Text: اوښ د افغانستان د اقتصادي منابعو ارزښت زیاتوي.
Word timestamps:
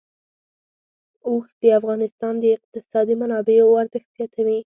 اوښ 1.27 1.45
د 1.61 1.63
افغانستان 1.79 2.33
د 2.39 2.43
اقتصادي 2.57 3.15
منابعو 3.21 3.79
ارزښت 3.81 4.09
زیاتوي. 4.17 4.59